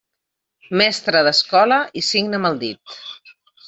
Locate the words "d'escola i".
1.29-2.07